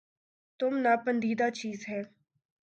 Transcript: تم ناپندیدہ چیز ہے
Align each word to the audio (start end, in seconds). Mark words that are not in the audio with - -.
تم 0.59 0.73
ناپندیدہ 0.77 1.47
چیز 1.49 1.79
ہے 1.89 2.01